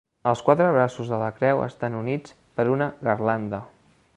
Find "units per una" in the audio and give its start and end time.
1.99-2.89